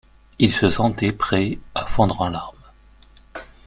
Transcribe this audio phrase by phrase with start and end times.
[0.39, 2.57] Il se sentait prêt à fondre en larmes.